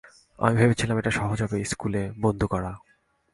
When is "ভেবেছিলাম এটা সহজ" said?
0.57-1.37